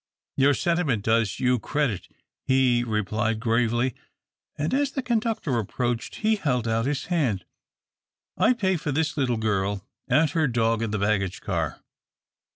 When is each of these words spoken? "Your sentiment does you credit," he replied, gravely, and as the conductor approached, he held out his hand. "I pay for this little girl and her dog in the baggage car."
"Your 0.35 0.55
sentiment 0.55 1.03
does 1.03 1.39
you 1.39 1.59
credit," 1.59 2.07
he 2.47 2.83
replied, 2.83 3.39
gravely, 3.39 3.93
and 4.57 4.73
as 4.73 4.93
the 4.93 5.03
conductor 5.03 5.59
approached, 5.59 6.15
he 6.25 6.37
held 6.37 6.67
out 6.67 6.87
his 6.87 7.05
hand. 7.13 7.45
"I 8.35 8.53
pay 8.53 8.77
for 8.77 8.91
this 8.91 9.15
little 9.15 9.37
girl 9.37 9.85
and 10.07 10.27
her 10.31 10.47
dog 10.47 10.81
in 10.81 10.89
the 10.89 10.97
baggage 10.97 11.39
car." 11.41 11.81